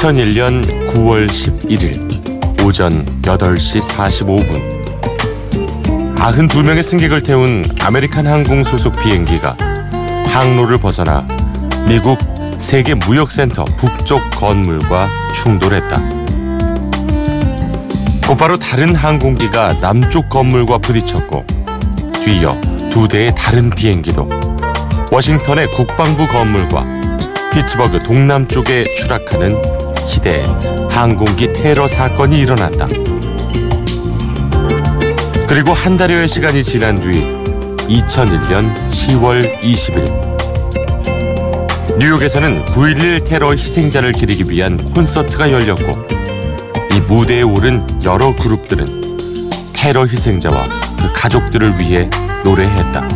[0.00, 0.62] 2001년
[0.94, 4.80] 9월 11일 오전 8시 45분
[6.16, 9.54] 92명의 승객을 태운 아메리칸 항공 소속 비행기가
[10.26, 11.28] 항로를 벗어나
[11.86, 12.18] 미국
[12.56, 16.00] 세계 무역센터 북쪽 건물과 충돌했다.
[18.26, 21.44] 곧바로 다른 항공기가 남쪽 건물과 부딪혔고
[22.24, 22.58] 뒤이어
[22.90, 24.30] 두 대의 다른 비행기도
[25.12, 26.86] 워싱턴의 국방부 건물과
[27.52, 29.79] 피츠버그 동남쪽에 추락하는
[30.10, 30.44] 희대의
[30.90, 32.88] 항공기 테러 사건이 일어났다.
[35.46, 37.10] 그리고 한 달여의 시간이 지난 뒤
[37.88, 40.30] 2001년 10월 20일
[41.98, 45.90] 뉴욕에서는 9.11 테러 희생자를 기리기 위한 콘서트가 열렸고
[46.92, 49.18] 이 무대에 오른 여러 그룹들은
[49.72, 50.64] 테러 희생자와
[50.98, 52.10] 그 가족들을 위해
[52.44, 53.08] 노래했다.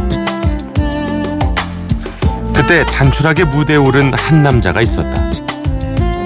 [2.54, 5.33] 그때 단출하게 무대에 오른 한 남자가 있었다.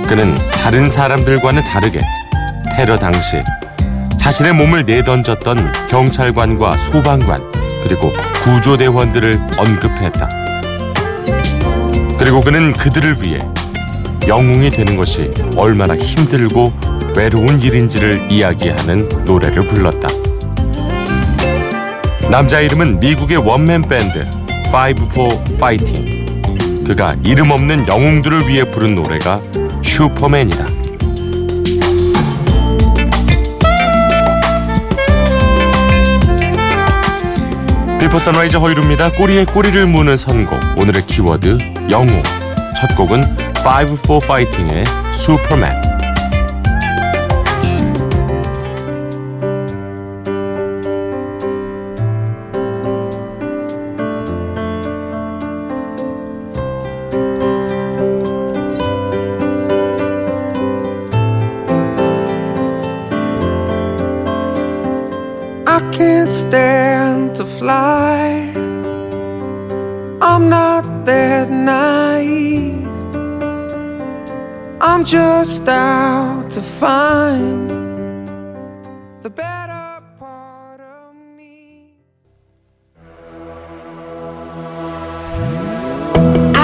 [0.08, 2.00] 그는 다른 사람들과는 다르게
[2.76, 3.42] 테러 당시
[4.18, 7.36] 자신의 몸을 내던졌던 경찰관과 소방관
[7.84, 8.10] 그리고
[8.42, 10.28] 구조대원들을 언급했다.
[12.18, 13.38] 그리고 그는 그들을 위해
[14.26, 16.72] 영웅이 되는 것이 얼마나 힘들고
[17.14, 20.08] 외로운 일인지를 이야기하는 노래를 불렀다.
[22.30, 24.26] 남자 이름은 미국의 원맨 밴드
[24.68, 26.84] Five for Fighting.
[26.84, 29.40] 그가 이름 없는 영웅들을 위해 부른 노래가
[29.98, 30.64] 슈퍼맨이다.
[37.98, 39.10] 비포 선라이즈 허일후입니다.
[39.14, 40.56] 꼬리에 꼬리를 무는 선곡.
[40.78, 41.58] 오늘의 키워드
[41.90, 42.22] 영웅.
[42.80, 43.22] 첫 곡은
[43.58, 45.87] Five for Fighting의 슈퍼맨.
[74.90, 77.68] I'm just out to find
[79.22, 81.92] the better part of me.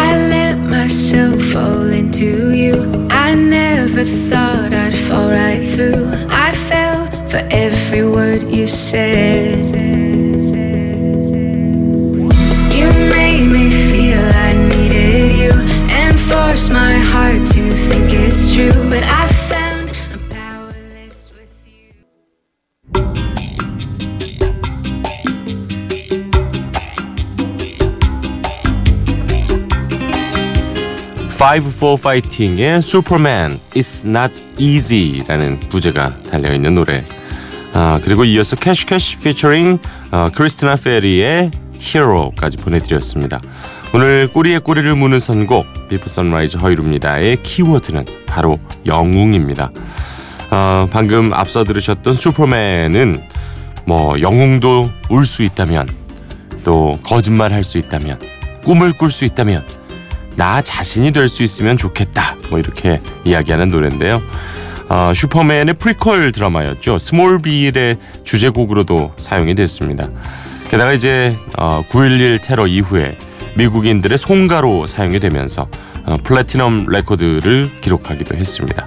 [0.04, 3.06] I let myself fall into you.
[3.10, 6.08] I never thought I'd fall right through.
[6.30, 9.43] I fell for every word you said.
[31.44, 37.04] Five for Fighting의 슈퍼맨 It's Not Easy라는 부제가 달려있는 노래
[37.74, 39.78] 아, 그리고 이어서 캐시 캐시 피처링
[40.10, 43.40] 어, 크리스티나 페리의 Hero까지 보내드렸습니다.
[43.92, 49.70] 오늘 꼬리에 꼬리를 무는 선곡 비포 선라이즈 허일후입니다의 키워드는 바로 영웅입니다.
[50.50, 53.20] 어, 방금 앞서 들으셨던 슈퍼맨은
[53.84, 55.90] 뭐 영웅도 울 수 있다면
[56.64, 58.18] 또 거짓말 할 수 있다면
[58.64, 59.62] 꿈을 꿀 수 있다면
[60.36, 62.36] 나 자신이 될 수 있으면 좋겠다.
[62.50, 64.22] 뭐 이렇게 이야기하는 노래인데요.
[64.88, 66.98] 어, 슈퍼맨의 프리퀄 드라마였죠.
[66.98, 70.08] 스몰빌의 주제곡으로도 사용이 됐습니다.
[70.68, 73.16] 게다가 이제 어, 9.11 테러 이후에
[73.56, 75.68] 미국인들의 송가로 사용이 되면서
[76.04, 78.86] 어, 플래티넘 레코드를 기록하기도 했습니다.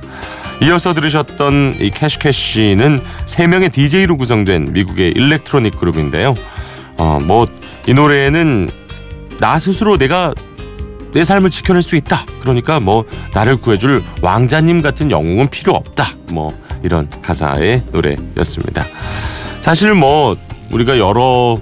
[0.62, 6.34] 이어서 들으셨던 이 캐시캐시는 세 명의 DJ로 구성된 미국의 일렉트로닉 그룹인데요.
[6.98, 7.48] 어, 뭐
[7.88, 8.70] 이 노래에는
[9.40, 10.34] 나 스스로 내가
[11.18, 12.28] 내 삶을 지켜낼 수 있다.
[12.42, 13.04] 그러니까 뭐
[13.34, 16.10] 나를 구해줄 왕자님 같은 영웅은 필요 없다.
[16.32, 16.54] 뭐
[16.84, 18.86] 이런 가사의 노래였습니다.
[19.60, 20.38] 사실 뭐
[20.72, 21.60] 우리가 여러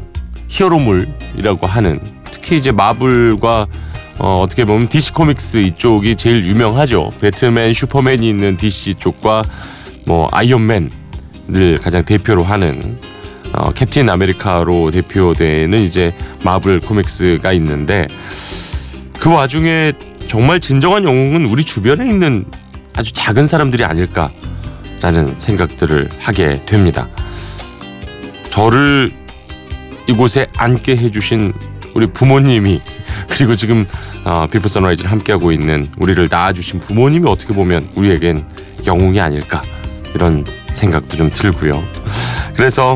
[0.50, 3.68] 히어로물이라고 하는 특히 이제 마블과
[4.20, 7.12] 어, 어떻게 보면 DC 코믹스 이쪽이 제일 유명하죠.
[7.22, 9.44] 배트맨, 슈퍼맨이 있는 DC 쪽과
[10.06, 10.90] 뭐 아이언맨을
[11.82, 13.00] 가장 대표로 하는
[13.54, 16.14] 어, 캡틴 아메리카로 대표되는 이제
[16.44, 18.06] 마블 코믹스가 있는데
[19.26, 19.92] 그 와중에
[20.28, 22.46] 정말 진정한 영웅은 우리 주변에 있는
[22.94, 27.08] 아주 작은 사람들이 아닐까라는 생각들을 하게 됩니다.
[28.52, 29.12] 저를
[30.08, 31.54] 이곳에 앉게 해주신
[31.96, 32.82] 우리 부모님이
[33.28, 33.88] 그리고 지금
[34.26, 38.46] 어, 비포 선라이즈를 함께하고 있는 우리를 낳아주신 부모님이 어떻게 보면 우리에겐
[38.86, 39.64] 영웅이 아닐까
[40.14, 41.84] 이런 생각도 좀 들고요.
[42.54, 42.96] 그래서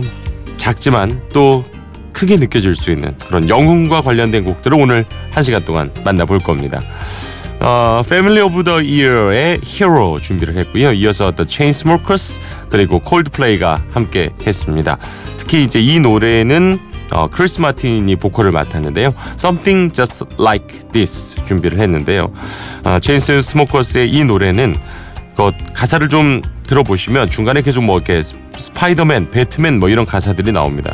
[0.58, 1.66] 작지만 또
[2.20, 6.82] 크게 느껴질 수 있는 그런 영웅과 관련된 곡들을 오늘 한 시간 동안 만나볼 겁니다.
[7.62, 10.92] 어, Family of the Year의 Hero 준비를 했고요.
[10.92, 14.98] 이어서 The Chainsmokers 그리고 콜드플레이가 함께 했습니다.
[15.38, 16.80] 특히 이제 이 노래는
[17.12, 19.14] 어, 크리스 마틴이 보컬을 맡았는데요.
[19.36, 22.34] Something Just Like This 준비를 했는데요.
[22.84, 23.00] 어,
[23.42, 24.76] 스모커스의 이 노래는
[25.38, 30.94] 그 가사를 좀 들어보시면 중간에 계속 뭐 이렇게 스파이더맨, 배트맨 뭐 이런 가사들이 나옵니다.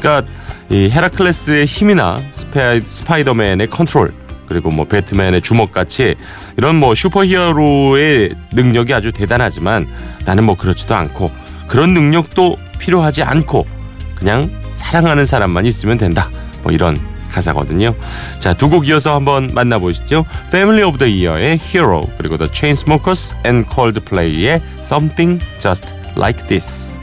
[0.00, 0.30] 그러니까
[0.68, 4.12] 이 헤라클레스의 힘이나 스파이, 스파이더맨의 컨트롤
[4.48, 6.14] 그리고 뭐 배트맨의 주먹 같이
[6.56, 9.86] 이런 뭐 슈퍼히어로의 능력이 아주 대단하지만
[10.24, 11.30] 나는 뭐 그렇지도 않고
[11.66, 13.66] 그런 능력도 필요하지 않고
[14.16, 16.30] 그냥 사랑하는 사람만 있으면 된다.
[16.62, 16.98] 뭐 이런
[17.30, 17.94] 가사거든요.
[18.38, 20.24] 자, 두 곡 이어서 한번 만나보시죠.
[20.46, 26.98] Family of the Year의 Hero 그리고 The Chainsmokers and Coldplay의 Something Just Like This.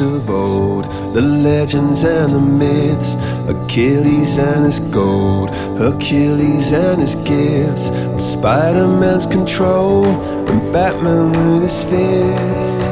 [0.00, 3.14] Of old, the legends and the myths,
[3.48, 7.86] Achilles and his gold, Hercules and his gifts,
[8.22, 12.86] Spider Man's control, and Batman with his fists.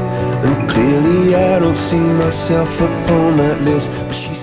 [0.44, 3.90] And clearly, I don't see myself upon that list.
[4.06, 4.34] But she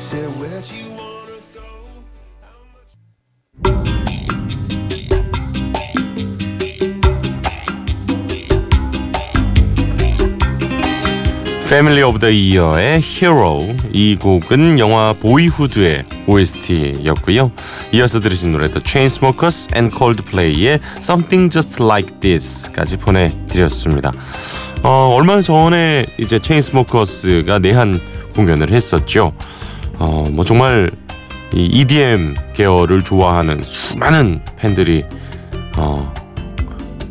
[11.75, 17.51] Family of the Year의 Hero 이 곡은 영화 보이후드의 OST였고요.
[17.91, 24.13] 이어서 들으신 노래 The Chainsmokers and Coldplay의 Something Just Like This까지 보내드렸습니다.
[24.83, 27.99] 어, 얼마 전에 이제 체인스모커스가 내한
[28.35, 29.33] 공연을 했었죠.
[29.99, 30.89] 어, 뭐 정말
[31.53, 35.03] 이 EDM 계열을 좋아하는 수많은 팬들이
[35.75, 36.13] 어,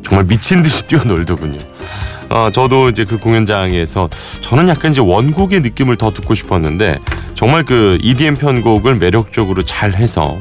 [0.02, 1.74] 정말 미친 듯이 뛰어놀더군요.
[2.34, 4.08] 어, 저도 이제 그 공연장에서
[4.40, 6.98] 저는 약간 이제 원곡의 느낌을 더 듣고 싶었는데
[7.36, 10.40] 정말 그 EDM 편곡을 매력적으로 잘 해서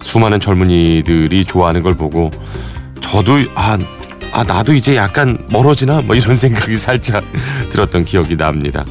[0.00, 2.30] 수많은 젊은이들이 좋아하는 걸 보고
[3.00, 3.76] 저도 아,
[4.32, 7.24] 아 나도 이제 약간 멀어지나 뭐 이런 생각이 살짝
[7.70, 8.84] 들었던 기억이 납니다.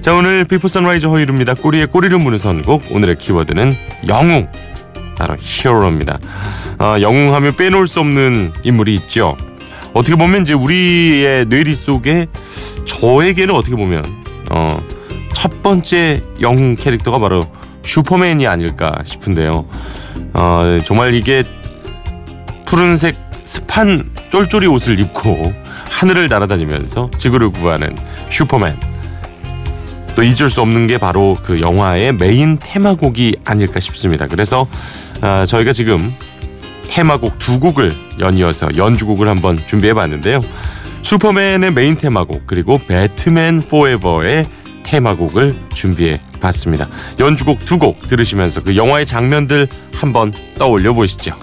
[0.00, 1.54] 자 오늘 비포 선라이즈 허일후입니다.
[1.54, 3.72] 꼬리에 꼬리를 무는 선곡 오늘의 키워드는
[4.08, 4.48] 영웅
[5.16, 6.18] 바로 히어로입니다.
[6.80, 9.36] 어, 영웅하면 빼놓을 수 없는 인물이 있죠.
[9.92, 12.26] 어떻게 보면 이제 우리의 뇌리 속에
[12.84, 14.04] 저에게는 어떻게 보면
[14.50, 14.82] 어,
[15.34, 17.42] 첫 번째 영웅 캐릭터가 바로
[17.84, 19.66] 슈퍼맨이 아닐까 싶은데요.
[20.34, 21.44] 어, 정말 이게
[22.66, 25.52] 푸른색 스판 쫄쫄이 옷을 입고
[25.90, 27.96] 하늘을 날아다니면서 지구를 구하는
[28.30, 28.76] 슈퍼맨.
[30.14, 34.26] 또 잊을 수 없는 게 바로 그 영화의 메인 테마곡이 아닐까 싶습니다.
[34.26, 34.66] 그래서
[35.20, 36.12] 아, 저희가 지금
[36.88, 40.40] 테마곡 두 곡을 연이어서 연주곡을 한번 준비해 봤는데요.
[41.02, 44.46] 슈퍼맨의 메인 테마곡 그리고 배트맨 포에버의
[44.84, 46.88] 테마곡을 준비해 봤습니다.
[47.18, 51.36] 연주곡 두 곡 들으시면서 그 영화의 장면들 한번 떠올려 보시죠.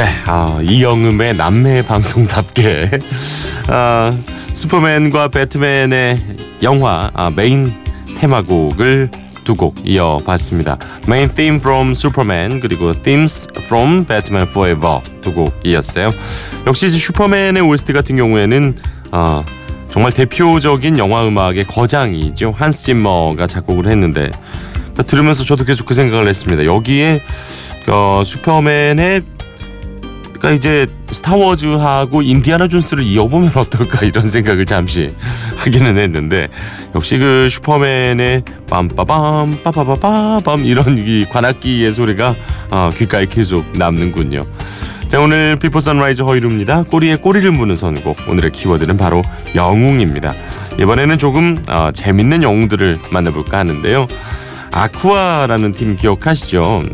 [0.00, 2.88] 네, 아, 이영음의 남매 방송답게
[3.68, 4.16] 아,
[4.54, 6.18] 슈퍼맨과 배트맨의
[6.62, 7.70] 영화 아, 메인
[8.16, 9.10] 테마곡을
[9.44, 10.78] 두 곡 이어봤습니다.
[11.06, 16.08] Main Theme from Superman 그리고 Themes from Batman Forever 두 곡 이었어요.
[16.66, 18.76] 역시 이제 슈퍼맨의 OST 같은 경우에는
[19.10, 19.42] 아,
[19.88, 22.54] 정말 대표적인 영화 음악의 거장이죠.
[22.56, 24.30] 한스 짐머가 작곡을 했는데
[24.76, 26.64] 그러니까 들으면서 저도 계속 그 생각을 했습니다.
[26.64, 27.20] 여기에
[27.88, 29.22] 어, 슈퍼맨의
[30.40, 35.14] 그러니까 이제 스타워즈하고 인디아나 존스를 이어보면 어떨까 이런 생각을 잠시
[35.56, 36.48] 하기는 했는데
[36.94, 42.34] 역시 그 슈퍼맨의 빰빠밤 빠바바바밤 이런 이 관악기의 소리가
[42.70, 44.46] 어, 귓가에 계속 남는군요.
[45.08, 46.84] 자 오늘 비포 선라이즈 허일후입니다.
[46.84, 49.22] 꼬리에 꼬리를 무는 선곡 오늘의 키워드는 바로
[49.54, 50.32] 영웅입니다.
[50.80, 54.06] 이번에는 조금 어, 재밌는 영웅들을 만나볼까 하는데요.
[54.72, 56.84] 아쿠아라는 팀 기억하시죠?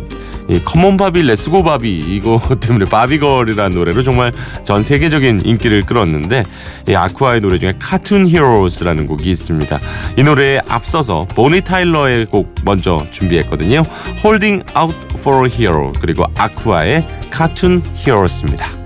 [0.48, 5.40] 이 come on Barbie let's go party 이거 때문에 Barbie Girl이라는 노래로 정말 전 세계적인
[5.44, 6.44] 인기를 끌었는데
[6.88, 9.78] 이 아쿠아의 노래 중에 Cartoon Heroes라는 곡이 있습니다.
[10.16, 13.82] 이 노래에 앞서서 보니 타일러의 곡 먼저 준비했거든요.
[14.24, 18.85] Holding Out for a Hero 그리고 아쿠아의 Cartoon Heroes입니다.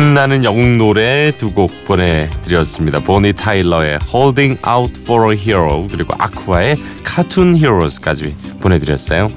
[0.00, 2.98] 신나는 영웅 노래 두 곡 보내드렸습니다.
[3.00, 9.28] 보니 타일러의 Holding Out for a Hero 그리고 아쿠아의 Cartoon Heroes까지 보내드렸어요.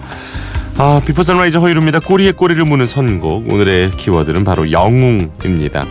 [0.77, 2.01] 아, Before Sunrise 허일후입니다.
[2.01, 5.85] 꼬리에 꼬리를 무는 선곡 오늘의 키워드는 바로 영웅입니다.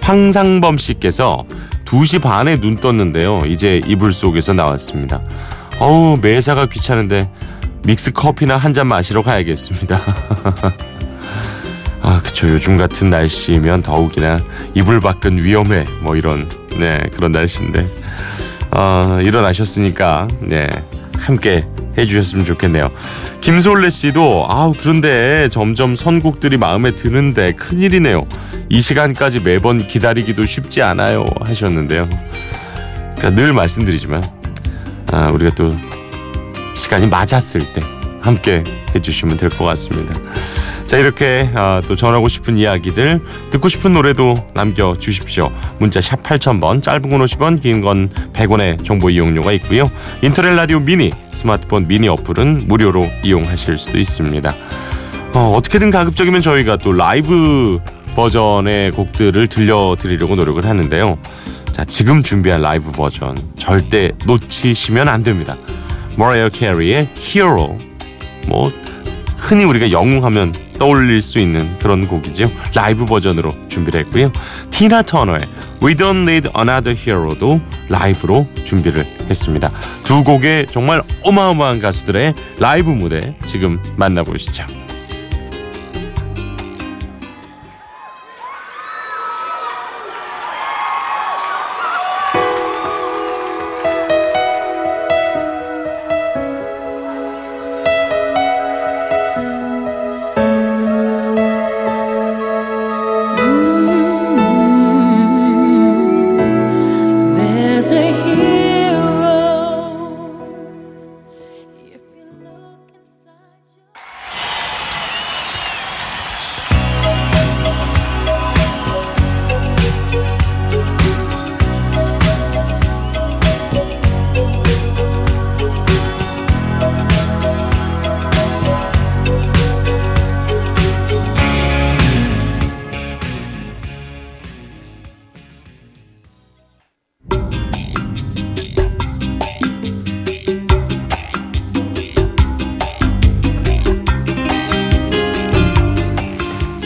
[0.00, 1.44] 황상범 씨께서
[1.84, 3.42] 2시 반에 눈 떴는데요.
[3.44, 5.20] 이제 이불 속에서 나왔습니다.
[5.78, 7.30] 어우 매사가 귀찮은데
[7.84, 10.00] 믹스 커피나 한 잔 마시러 가야겠습니다.
[12.16, 12.48] 아, 그쵸.
[12.48, 14.42] 요즘 같은 날씨면 더욱이나
[14.72, 15.84] 이불 밖은 위험해.
[16.00, 17.86] 뭐 이런, 네, 그런 날씨인데.
[18.70, 20.66] 어, 일어나셨으니까, 네,
[21.18, 21.66] 함께
[21.98, 22.90] 해주셨으면 좋겠네요.
[23.42, 28.26] 김솔래 씨도, 아우, 그런데 점점 선곡들이 마음에 드는데 큰일이네요.
[28.70, 31.26] 이 시간까지 매번 기다리기도 쉽지 않아요.
[31.42, 32.08] 하셨는데요.
[33.18, 34.24] 그러니까 늘 말씀드리지만,
[35.12, 35.76] 아, 우리가 또
[36.74, 37.82] 시간이 맞았을 때
[38.22, 38.62] 함께
[38.94, 40.18] 해주시면 될 것 같습니다.
[40.86, 45.50] 자 이렇게 아, 또 전하고 싶은 이야기들 듣고 싶은 노래도 남겨주십시오.
[45.80, 49.90] 문자 샵 8000번 짧은 건 50원 긴 건 100원의 정보 이용료가 있고요.
[50.22, 54.54] 인터넷 라디오 미니 스마트폰 미니 어플은 무료로 이용하실 수도 있습니다.
[55.34, 57.80] 어, 어떻게든 가급적이면 저희가 또 라이브
[58.14, 61.18] 버전의 곡들을 들려드리려고 노력을 하는데요.
[61.72, 65.56] 자 지금 준비한 라이브 버전 절대 놓치시면 안 됩니다.
[66.16, 67.76] 머라이어 캐리의 Hero
[68.46, 68.70] 뭐
[69.46, 72.50] 흔히 우리가 영웅하면 떠올릴 수 있는 그런 곡이죠.
[72.74, 74.32] 라이브 버전으로 준비를 했고요.
[74.70, 75.38] 티나 터너의
[75.80, 79.70] We Don't Need Another Hero도 라이브로 준비를 했습니다.
[80.02, 84.85] 두 곡의 정말 어마어마한 가수들의 라이브 무대 지금 만나보시죠.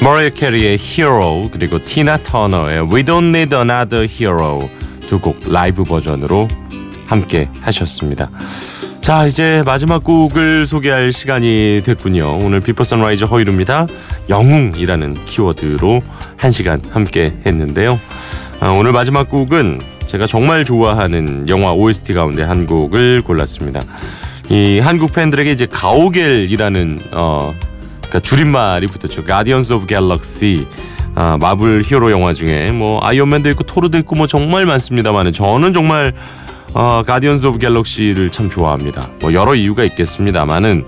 [0.02, 4.68] 머라이어 캐리의 Hero 그리고 티나 터너의 We Don't Need Another Hero
[5.06, 6.48] 두 곡 라이브 버전으로
[7.06, 8.30] 함께 하셨습니다.
[9.00, 12.38] 자 이제 마지막 곡을 소개할 시간이 됐군요.
[12.38, 13.86] 오늘 Before Sunrise 허일후입니다.
[14.28, 16.00] 영웅이라는 키워드로
[16.36, 17.98] 한 시간 함께 했는데요.
[18.60, 23.82] 아, 오늘 마지막 곡은 제가 정말 좋아하는 영화 OST 가운데 한 곡을 골랐습니다.
[24.48, 27.52] 이 한국 팬들에게 이제 가오갤이라는 어
[28.10, 29.24] 그러니까 줄임말이 붙었죠.
[29.24, 30.66] Guardians of Galaxy.
[31.14, 36.12] 아, 마블 히어로 영화 중에 뭐 아이언맨도 있고 토르도 있고 뭐 정말 많습니다만 저는 정말
[36.72, 39.08] 어, Guardians of Galaxy를 참 좋아합니다.
[39.20, 40.84] 뭐 여러 이유가 있겠습니다만은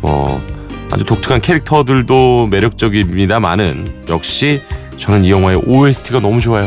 [0.00, 0.42] 뭐
[0.90, 4.60] 아주 독특한 캐릭터들도 매력적입니다만은 역시
[4.96, 6.64] 저는 이 영화의 OST가 너무 좋아요.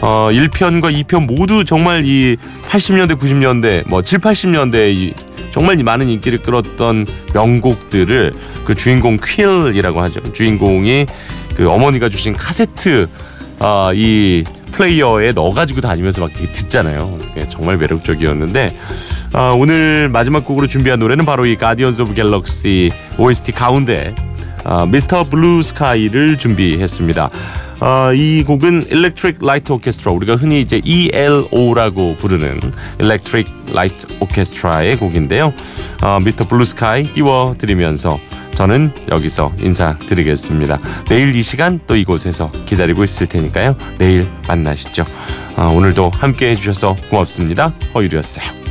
[0.00, 2.36] 어, 1편과 2편 모두 정말 이
[2.68, 5.14] 80년대, 90년대, 뭐 7, 80년대 이
[5.56, 8.30] 정말 많은 인기를 끌었던 명곡들을
[8.66, 10.20] 그 주인공 퀼이라고 하죠.
[10.34, 11.06] 주인공이
[11.54, 13.06] 그 어머니가 주신 카세트
[13.58, 17.18] 아, 이 플레이어에 넣어가지고 다니면서 막 이렇게 듣잖아요.
[17.38, 18.68] 예, 정말 매력적이었는데
[19.32, 24.14] 아, 오늘 마지막 곡으로 준비한 노래는 바로 이 Guardians of Galaxy OST 가운데
[24.62, 25.24] 아, Mr.
[25.24, 27.30] Blue Sky를 준비했습니다.
[27.80, 32.60] 아, 이 곡은 Electric Light Orchestra 우리가 흔히 이제 ELO라고 부르는
[33.00, 35.52] Electric Light Orchestra의 곡인데요.
[36.00, 36.48] 아, Mr.
[36.48, 38.18] Blue Sky 띄워드리면서
[38.54, 40.78] 저는 여기서 인사드리겠습니다.
[41.10, 43.76] 내일 이 시간 또 이곳에서 기다리고 있을 테니까요.
[43.98, 45.04] 내일 만나시죠.
[45.56, 47.74] 아, 오늘도 함께 해주셔서 고맙습니다.
[47.94, 48.65] 허일후였어요.